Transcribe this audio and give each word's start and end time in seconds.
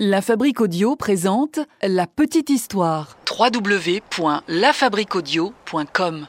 La 0.00 0.20
Fabrique 0.20 0.60
Audio 0.60 0.96
présente 0.96 1.60
La 1.80 2.08
Petite 2.08 2.50
Histoire. 2.50 3.16
www.lafabriquaudio.com 3.30 6.26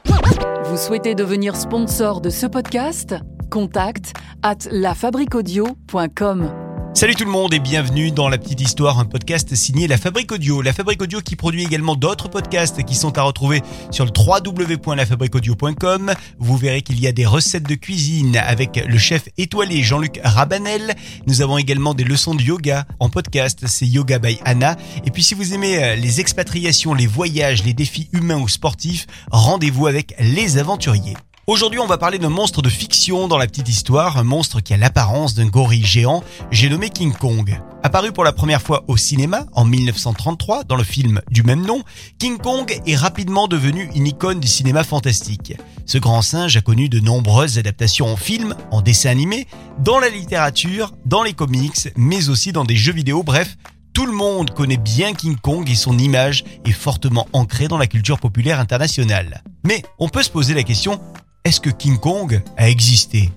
Vous 0.66 0.76
souhaitez 0.76 1.16
devenir 1.16 1.56
sponsor 1.56 2.20
de 2.20 2.30
ce 2.30 2.46
podcast? 2.46 3.16
Contact 3.50 4.12
at 4.44 4.58
lafabriquaudio.com. 4.70 6.65
Salut 6.96 7.14
tout 7.14 7.26
le 7.26 7.30
monde 7.30 7.52
et 7.52 7.58
bienvenue 7.58 8.10
dans 8.10 8.30
La 8.30 8.38
Petite 8.38 8.62
Histoire, 8.62 8.98
un 8.98 9.04
podcast 9.04 9.54
signé 9.54 9.86
La 9.86 9.98
Fabrique 9.98 10.32
Audio. 10.32 10.62
La 10.62 10.72
Fabrique 10.72 11.02
Audio 11.02 11.20
qui 11.20 11.36
produit 11.36 11.62
également 11.62 11.94
d'autres 11.94 12.28
podcasts 12.28 12.82
qui 12.84 12.94
sont 12.94 13.18
à 13.18 13.22
retrouver 13.22 13.60
sur 13.90 14.06
le 14.06 14.12
www.lafabriqueaudio.com. 14.16 16.14
Vous 16.38 16.56
verrez 16.56 16.80
qu'il 16.80 16.98
y 16.98 17.06
a 17.06 17.12
des 17.12 17.26
recettes 17.26 17.68
de 17.68 17.74
cuisine 17.74 18.38
avec 18.38 18.82
le 18.82 18.96
chef 18.96 19.28
étoilé 19.36 19.82
Jean-Luc 19.82 20.22
Rabanel. 20.24 20.94
Nous 21.26 21.42
avons 21.42 21.58
également 21.58 21.92
des 21.92 22.04
leçons 22.04 22.34
de 22.34 22.40
yoga 22.40 22.86
en 22.98 23.10
podcast, 23.10 23.66
c'est 23.66 23.86
Yoga 23.86 24.18
by 24.18 24.38
Anna. 24.46 24.76
Et 25.04 25.10
puis 25.10 25.22
si 25.22 25.34
vous 25.34 25.52
aimez 25.52 25.84
euh, 25.84 25.96
les 25.96 26.20
expatriations, 26.20 26.94
les 26.94 27.06
voyages, 27.06 27.62
les 27.62 27.74
défis 27.74 28.08
humains 28.14 28.40
ou 28.40 28.48
sportifs, 28.48 29.06
rendez-vous 29.30 29.86
avec 29.86 30.14
les 30.18 30.56
aventuriers. 30.56 31.18
Aujourd'hui, 31.48 31.78
on 31.78 31.86
va 31.86 31.96
parler 31.96 32.18
d'un 32.18 32.28
monstre 32.28 32.60
de 32.60 32.68
fiction 32.68 33.28
dans 33.28 33.38
la 33.38 33.46
petite 33.46 33.68
histoire, 33.68 34.16
un 34.16 34.24
monstre 34.24 34.60
qui 34.60 34.74
a 34.74 34.76
l'apparence 34.76 35.34
d'un 35.34 35.46
gorille 35.46 35.84
géant, 35.84 36.24
j'ai 36.50 36.68
nommé 36.68 36.90
King 36.90 37.12
Kong. 37.12 37.62
Apparu 37.84 38.10
pour 38.10 38.24
la 38.24 38.32
première 38.32 38.60
fois 38.60 38.82
au 38.88 38.96
cinéma 38.96 39.46
en 39.52 39.64
1933 39.64 40.64
dans 40.64 40.74
le 40.74 40.82
film 40.82 41.20
du 41.30 41.44
même 41.44 41.64
nom, 41.64 41.84
King 42.18 42.38
Kong 42.38 42.76
est 42.84 42.96
rapidement 42.96 43.46
devenu 43.46 43.88
une 43.94 44.08
icône 44.08 44.40
du 44.40 44.48
cinéma 44.48 44.82
fantastique. 44.82 45.54
Ce 45.84 45.98
grand 45.98 46.20
singe 46.20 46.56
a 46.56 46.62
connu 46.62 46.88
de 46.88 46.98
nombreuses 46.98 47.58
adaptations 47.58 48.12
en 48.12 48.16
film, 48.16 48.56
en 48.72 48.82
dessin 48.82 49.10
animé, 49.10 49.46
dans 49.78 50.00
la 50.00 50.08
littérature, 50.08 50.94
dans 51.04 51.22
les 51.22 51.32
comics, 51.32 51.90
mais 51.94 52.28
aussi 52.28 52.50
dans 52.50 52.64
des 52.64 52.74
jeux 52.74 52.92
vidéo, 52.92 53.22
bref, 53.22 53.56
tout 53.96 54.04
le 54.04 54.12
monde 54.12 54.50
connaît 54.50 54.76
bien 54.76 55.14
King 55.14 55.36
Kong 55.36 55.70
et 55.70 55.74
son 55.74 55.96
image 55.96 56.44
est 56.66 56.72
fortement 56.72 57.26
ancrée 57.32 57.66
dans 57.66 57.78
la 57.78 57.86
culture 57.86 58.18
populaire 58.18 58.60
internationale. 58.60 59.42
Mais 59.64 59.82
on 59.98 60.10
peut 60.10 60.22
se 60.22 60.28
poser 60.28 60.52
la 60.52 60.64
question, 60.64 61.00
est-ce 61.46 61.60
que 61.60 61.70
King 61.70 61.96
Kong 61.98 62.42
a 62.56 62.68
existé? 62.68 63.30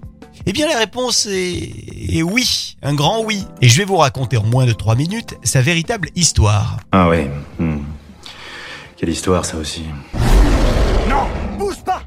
Eh 0.48 0.52
bien 0.52 0.68
la 0.68 0.80
réponse 0.80 1.28
est... 1.30 2.24
oui, 2.24 2.76
un 2.82 2.96
grand 2.96 3.24
oui. 3.24 3.46
Et 3.62 3.70
je 3.70 3.78
vais 3.78 3.86
vous 3.86 3.98
raconter 3.98 4.38
en 4.38 4.44
moins 4.44 4.66
de 4.66 4.74
3 4.74 4.96
minutes 4.96 5.36
sa 5.44 5.62
véritable 5.62 6.10
histoire. 6.16 6.80
Ah 6.92 7.08
ouais. 7.08 7.30
hmm. 7.60 7.84
Quelle 8.98 9.10
histoire 9.10 9.46
ça 9.46 9.58
aussi. 9.58 9.84
Non 11.08 11.28
Bouge 11.60 11.84
pas 11.86 12.02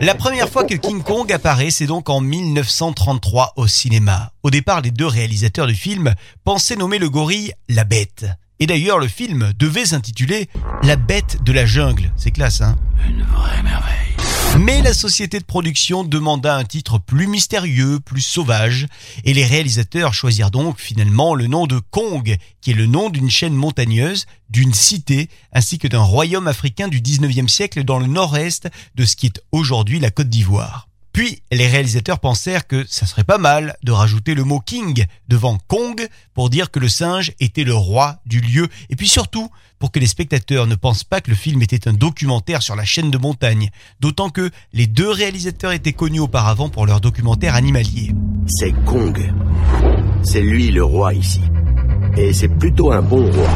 La 0.00 0.14
première 0.14 0.50
fois 0.50 0.64
que 0.64 0.74
King 0.74 1.02
Kong 1.02 1.32
apparaît, 1.32 1.70
c'est 1.70 1.86
donc 1.86 2.10
en 2.10 2.20
1933 2.20 3.54
au 3.56 3.66
cinéma. 3.66 4.32
Au 4.42 4.50
départ, 4.50 4.82
les 4.82 4.90
deux 4.90 5.06
réalisateurs 5.06 5.66
du 5.66 5.74
film 5.74 6.14
pensaient 6.44 6.76
nommer 6.76 6.98
le 6.98 7.08
gorille 7.08 7.52
la 7.70 7.84
bête. 7.84 8.26
Et 8.60 8.66
d'ailleurs, 8.66 8.98
le 8.98 9.08
film 9.08 9.52
devait 9.58 9.86
s'intituler 9.86 10.48
La 10.82 10.96
bête 10.96 11.42
de 11.42 11.52
la 11.52 11.64
jungle. 11.64 12.12
C'est 12.16 12.30
classe, 12.30 12.60
hein 12.60 12.76
Une 13.08 13.22
vraie 13.22 13.62
merveille. 13.62 14.10
Mais 14.58 14.82
la 14.82 14.92
société 14.92 15.38
de 15.38 15.44
production 15.44 16.04
demanda 16.04 16.56
un 16.56 16.64
titre 16.64 16.98
plus 16.98 17.26
mystérieux, 17.26 18.00
plus 18.00 18.20
sauvage, 18.20 18.88
et 19.24 19.32
les 19.32 19.46
réalisateurs 19.46 20.12
choisirent 20.12 20.50
donc 20.50 20.78
finalement 20.78 21.34
le 21.34 21.46
nom 21.46 21.66
de 21.66 21.78
Kong, 21.78 22.36
qui 22.60 22.72
est 22.72 22.74
le 22.74 22.86
nom 22.86 23.08
d'une 23.08 23.30
chaîne 23.30 23.54
montagneuse, 23.54 24.26
d'une 24.50 24.74
cité, 24.74 25.30
ainsi 25.52 25.78
que 25.78 25.88
d'un 25.88 26.02
royaume 26.02 26.48
africain 26.48 26.88
du 26.88 27.00
19e 27.00 27.48
siècle 27.48 27.84
dans 27.84 27.98
le 27.98 28.06
nord-est 28.06 28.68
de 28.94 29.04
ce 29.06 29.16
qui 29.16 29.26
est 29.26 29.40
aujourd'hui 29.52 30.00
la 30.00 30.10
Côte 30.10 30.28
d'Ivoire. 30.28 30.89
Puis, 31.12 31.42
les 31.50 31.66
réalisateurs 31.66 32.20
pensèrent 32.20 32.66
que 32.66 32.84
ça 32.88 33.06
serait 33.06 33.24
pas 33.24 33.38
mal 33.38 33.76
de 33.82 33.92
rajouter 33.92 34.34
le 34.34 34.44
mot 34.44 34.60
King 34.60 35.06
devant 35.28 35.58
Kong 35.66 36.08
pour 36.34 36.50
dire 36.50 36.70
que 36.70 36.78
le 36.78 36.88
singe 36.88 37.32
était 37.40 37.64
le 37.64 37.74
roi 37.74 38.20
du 38.26 38.40
lieu 38.40 38.68
et 38.90 38.96
puis 38.96 39.08
surtout 39.08 39.50
pour 39.80 39.90
que 39.90 39.98
les 39.98 40.06
spectateurs 40.06 40.66
ne 40.66 40.74
pensent 40.74 41.04
pas 41.04 41.20
que 41.20 41.30
le 41.30 41.36
film 41.36 41.62
était 41.62 41.88
un 41.88 41.92
documentaire 41.92 42.62
sur 42.62 42.76
la 42.76 42.84
chaîne 42.84 43.10
de 43.10 43.18
montagne, 43.18 43.70
d'autant 43.98 44.28
que 44.28 44.50
les 44.72 44.86
deux 44.86 45.10
réalisateurs 45.10 45.72
étaient 45.72 45.94
connus 45.94 46.20
auparavant 46.20 46.68
pour 46.68 46.86
leur 46.86 47.00
documentaire 47.00 47.54
animalier. 47.54 48.14
C'est 48.46 48.74
Kong. 48.84 49.32
C'est 50.22 50.42
lui 50.42 50.70
le 50.70 50.84
roi 50.84 51.14
ici. 51.14 51.40
Et 52.16 52.32
c'est 52.32 52.48
plutôt 52.48 52.92
un 52.92 53.02
bon 53.02 53.30
roi. 53.32 53.48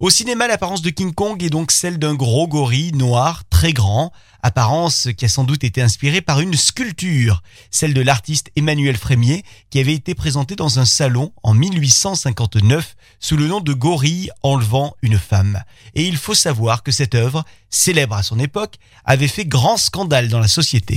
Au 0.00 0.10
cinéma, 0.10 0.46
l'apparence 0.46 0.82
de 0.82 0.90
King 0.90 1.12
Kong 1.12 1.42
est 1.42 1.50
donc 1.50 1.72
celle 1.72 1.98
d'un 1.98 2.14
gros 2.14 2.46
gorille 2.46 2.92
noir 2.92 3.42
très 3.58 3.72
grand, 3.72 4.12
apparence 4.44 5.08
qui 5.16 5.24
a 5.24 5.28
sans 5.28 5.42
doute 5.42 5.64
été 5.64 5.82
inspirée 5.82 6.20
par 6.20 6.38
une 6.38 6.54
sculpture, 6.54 7.42
celle 7.72 7.92
de 7.92 8.00
l'artiste 8.00 8.52
Emmanuel 8.54 8.96
Frémier, 8.96 9.42
qui 9.68 9.80
avait 9.80 9.94
été 9.94 10.14
présentée 10.14 10.54
dans 10.54 10.78
un 10.78 10.84
salon 10.84 11.32
en 11.42 11.54
1859 11.54 12.94
sous 13.18 13.36
le 13.36 13.48
nom 13.48 13.58
de 13.58 13.72
Gorille 13.72 14.30
enlevant 14.44 14.94
une 15.02 15.18
femme. 15.18 15.60
Et 15.96 16.04
il 16.04 16.16
faut 16.16 16.34
savoir 16.34 16.84
que 16.84 16.92
cette 16.92 17.16
œuvre, 17.16 17.42
célèbre 17.68 18.14
à 18.14 18.22
son 18.22 18.38
époque, 18.38 18.76
avait 19.04 19.26
fait 19.26 19.44
grand 19.44 19.76
scandale 19.76 20.28
dans 20.28 20.38
la 20.38 20.46
société. 20.46 20.94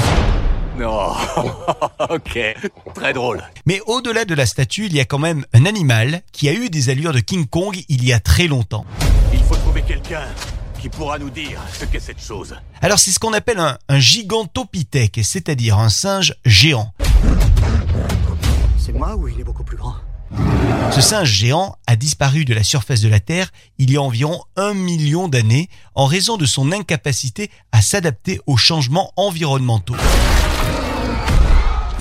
Non 0.78 1.16
Ok, 2.12 2.40
très 2.94 3.14
drôle. 3.14 3.42
Mais 3.66 3.82
au-delà 3.88 4.24
de 4.24 4.36
la 4.36 4.46
statue, 4.46 4.86
il 4.86 4.94
y 4.94 5.00
a 5.00 5.06
quand 5.06 5.18
même 5.18 5.48
un 5.54 5.66
animal 5.66 6.22
qui 6.32 6.48
a 6.48 6.54
eu 6.54 6.70
des 6.70 6.90
allures 6.90 7.14
de 7.14 7.22
King 7.22 7.48
Kong 7.48 7.82
il 7.90 8.06
y 8.06 8.14
a 8.14 8.20
très 8.20 8.46
longtemps. 8.46 8.86
Il 9.34 9.40
faut 9.40 9.56
trouver 9.56 9.82
quelqu'un 9.82 10.22
qui 10.81 10.90
pourra 10.90 11.19
nous 11.19 11.30
dire 11.30 11.62
ce 11.78 11.86
qu'est 11.86 12.00
cette 12.00 12.22
chose. 12.22 12.56
Alors 12.81 12.97
c'est 13.00 13.12
ce 13.12 13.19
qu'on 13.19 13.34
appelle 13.34 13.59
un, 13.59 13.78
un 13.88 14.00
gigantopithèque, 14.00 15.19
c'est-à-dire 15.24 15.78
un 15.78 15.90
singe 15.90 16.34
géant. 16.46 16.92
C'est 18.78 18.94
moi 18.94 19.16
ou 19.16 19.28
il 19.28 19.40
est 19.40 19.44
beaucoup 19.44 19.64
plus 19.64 19.78
grand? 19.78 19.96
Ce 20.92 21.02
singe 21.02 21.30
géant 21.30 21.75
a 21.88 21.96
disparu 21.96 22.46
de 22.46 22.53
la 22.53 22.64
surface 22.64 23.02
de 23.02 23.09
la 23.09 23.19
Terre 23.19 23.52
il 23.78 23.92
y 23.92 23.97
a 23.97 24.02
environ 24.02 24.42
un 24.56 24.74
million 24.74 25.28
d'années 25.28 25.69
en 25.94 26.06
raison 26.06 26.38
de 26.38 26.46
son 26.46 26.72
incapacité 26.72 27.52
à 27.72 27.81
s'adapter 27.81 28.40
aux 28.48 28.58
changements 28.58 29.12
environnementaux. 29.18 29.96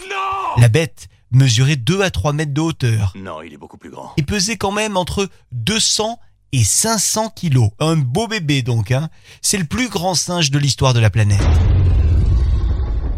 Non 0.09 0.63
La 0.63 0.69
bête 0.69 1.09
mesurait 1.33 1.77
2 1.77 2.03
à 2.03 2.11
3 2.11 2.33
mètres 2.33 2.55
de 2.55 2.61
hauteur 2.61 3.13
Non, 3.17 3.43
il 3.43 3.53
est 3.53 3.57
beaucoup 3.59 3.79
plus 3.79 3.91
grand. 3.91 4.13
et 4.17 4.23
pesait 4.23 4.57
quand 4.57 4.73
même 4.73 4.97
entre 4.97 5.29
200 5.53 6.19
et 6.53 6.65
500 6.65 7.31
kilos. 7.31 7.71
Un 7.79 7.97
beau 7.97 8.29
bébé 8.29 8.63
donc, 8.63 8.91
hein. 8.91 9.09
C'est 9.43 9.59
le 9.59 9.65
plus 9.65 9.89
grand 9.89 10.15
singe 10.15 10.51
de 10.51 10.59
l'histoire 10.59 10.95
de 10.95 11.01
la 11.01 11.11
planète. 11.11 11.41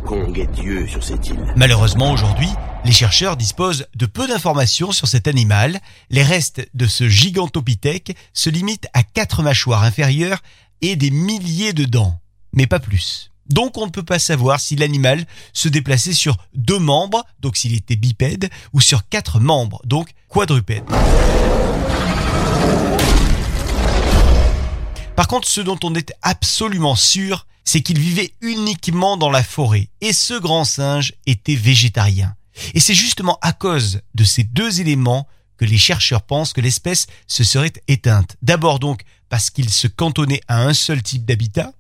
Kong 0.05 0.39
est 0.39 0.51
Dieu 0.61 0.87
sur 0.87 1.03
cette 1.03 1.29
île. 1.29 1.53
Malheureusement, 1.57 2.13
aujourd'hui, 2.13 2.49
les 2.85 2.93
chercheurs 2.93 3.37
disposent 3.37 3.87
de 3.95 4.07
peu 4.07 4.27
d'informations 4.27 4.93
sur 4.93 5.09
cet 5.09 5.29
animal. 5.29 5.81
Les 6.11 6.23
restes 6.23 6.69
de 6.75 6.87
ce 6.87 7.09
gigantopithèque 7.09 8.17
se 8.33 8.51
limitent 8.51 8.89
à 8.93 9.03
quatre 9.03 9.43
mâchoires 9.43 9.85
inférieures 9.85 10.43
et 10.81 10.97
des 10.97 11.11
milliers 11.11 11.73
de 11.73 11.85
dents, 11.85 12.21
mais 12.53 12.67
pas 12.67 12.81
plus. 12.81 13.31
Donc 13.49 13.79
on 13.79 13.87
ne 13.87 13.91
peut 13.91 14.03
pas 14.03 14.19
savoir 14.19 14.61
si 14.61 14.77
l'animal 14.77 15.25
se 15.53 15.69
déplaçait 15.69 16.13
sur 16.13 16.37
deux 16.55 16.79
membres, 16.79 17.25
donc 17.41 17.57
s'il 17.57 17.75
était 17.75 17.97
bipède, 17.97 18.51
ou 18.73 18.81
sur 18.81 19.09
quatre 19.09 19.41
membres, 19.41 19.81
donc 19.85 20.11
quadrupède. 20.29 20.85
Contre, 25.33 25.49
ce 25.49 25.63
dont 25.63 25.79
on 25.83 25.95
est 25.95 26.13
absolument 26.21 26.95
sûr, 26.95 27.47
c'est 27.65 27.81
qu'il 27.81 27.99
vivait 27.99 28.35
uniquement 28.43 29.17
dans 29.17 29.31
la 29.31 29.43
forêt. 29.43 29.89
Et 30.03 30.13
ce 30.13 30.35
grand 30.35 30.67
singe 30.67 31.15
était 31.25 31.55
végétarien. 31.55 32.37
Et 32.75 32.81
c'est 32.81 32.93
justement 32.93 33.39
à 33.41 33.55
cause 33.55 34.03
de 34.15 34.25
ces 34.25 34.45
deux 34.45 34.83
éléments 34.83 35.27
que 35.57 35.65
les 35.65 35.79
chercheurs 35.79 36.21
pensent 36.21 36.53
que 36.53 36.61
l'espèce 36.61 37.07
se 37.29 37.45
serait 37.45 37.73
éteinte. 37.89 38.37
D'abord 38.43 38.79
donc 38.79 39.05
parce 39.31 39.49
qu'il 39.49 39.71
se 39.71 39.87
cantonnait 39.87 40.43
à 40.49 40.65
un 40.65 40.75
seul 40.75 41.03
type 41.03 41.25
d'habitat. 41.25 41.73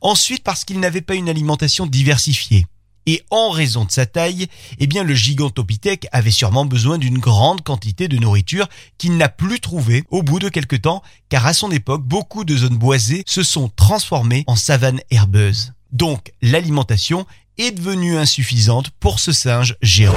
Ensuite 0.00 0.42
parce 0.42 0.64
qu'il 0.64 0.80
n'avait 0.80 1.02
pas 1.02 1.16
une 1.16 1.28
alimentation 1.28 1.86
diversifiée. 1.86 2.64
Et 3.08 3.22
en 3.30 3.50
raison 3.50 3.84
de 3.84 3.92
sa 3.92 4.04
taille, 4.04 4.48
eh 4.78 4.86
bien 4.88 5.04
le 5.04 5.14
gigantopithèque 5.14 6.08
avait 6.10 6.32
sûrement 6.32 6.64
besoin 6.64 6.98
d'une 6.98 7.18
grande 7.18 7.62
quantité 7.62 8.08
de 8.08 8.16
nourriture 8.16 8.68
qu'il 8.98 9.16
n'a 9.16 9.28
plus 9.28 9.60
trouvée 9.60 10.02
au 10.10 10.24
bout 10.24 10.40
de 10.40 10.48
quelque 10.48 10.74
temps, 10.74 11.02
car 11.28 11.46
à 11.46 11.52
son 11.52 11.70
époque, 11.70 12.02
beaucoup 12.02 12.44
de 12.44 12.56
zones 12.56 12.76
boisées 12.76 13.22
se 13.26 13.44
sont 13.44 13.70
transformées 13.76 14.42
en 14.48 14.56
savanes 14.56 15.00
herbeuses. 15.10 15.72
Donc 15.92 16.32
l'alimentation 16.42 17.26
est 17.58 17.70
devenue 17.70 18.16
insuffisante 18.16 18.90
pour 18.98 19.20
ce 19.20 19.32
singe 19.32 19.76
géant. 19.82 20.12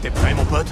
T'es 0.00 0.10
prêt, 0.10 0.32
mon 0.34 0.44
pote? 0.44 0.68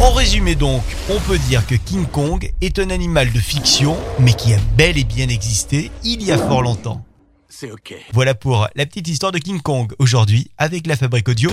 En 0.00 0.12
résumé 0.12 0.54
donc, 0.54 0.82
on 1.10 1.18
peut 1.20 1.36
dire 1.38 1.66
que 1.66 1.74
King 1.74 2.06
Kong 2.06 2.50
est 2.62 2.78
un 2.78 2.88
animal 2.90 3.30
de 3.32 3.38
fiction, 3.38 3.96
mais 4.18 4.32
qui 4.32 4.54
a 4.54 4.58
bel 4.76 4.96
et 4.96 5.04
bien 5.04 5.28
existé 5.28 5.90
il 6.04 6.22
y 6.22 6.32
a 6.32 6.38
fort 6.38 6.62
longtemps. 6.62 7.04
C'est 7.48 7.70
ok. 7.70 7.94
Voilà 8.12 8.34
pour 8.34 8.66
la 8.74 8.86
petite 8.86 9.08
histoire 9.08 9.30
de 9.32 9.38
King 9.38 9.60
Kong 9.60 9.92
aujourd'hui 9.98 10.50
avec 10.56 10.86
la 10.86 10.96
Fabrique 10.96 11.28
Audio. 11.28 11.50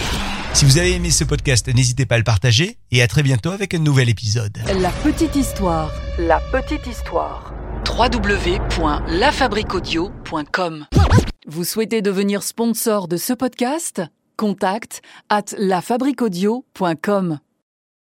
Si 0.54 0.64
vous 0.64 0.78
avez 0.78 0.94
aimé 0.94 1.12
ce 1.12 1.26
podcast, 1.26 1.68
n'hésitez 1.74 2.06
pas 2.06 2.16
à 2.16 2.20
le 2.20 2.24
partager 2.24 2.78
et 2.92 3.02
à 3.02 3.08
très 3.08 3.22
bientôt 3.22 3.52
avec 3.52 3.74
un 3.74 3.80
nouvel 3.80 4.08
épisode. 4.08 4.58
La 4.80 4.92
Petite 4.92 5.36
Histoire. 5.36 5.92
La 6.18 6.40
Petite 6.52 6.88
Histoire. 6.88 7.54
www.lafabriquaudio.com 7.86 10.86
Vous 11.48 11.64
souhaitez 11.66 12.02
devenir 12.02 12.44
sponsor 12.44 13.10
de 13.10 13.18
ce 13.18 13.34
podcast? 13.34 14.02
Contact 14.38 15.02
à 15.30 15.42
lafabriquaudio.com. 15.58 17.40